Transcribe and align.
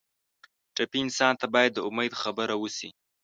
ټپي 0.75 0.99
انسان 1.03 1.33
ته 1.41 1.45
باید 1.53 1.71
د 1.73 1.79
امید 1.89 2.13
خبره 2.21 2.55
وشي. 2.57 2.89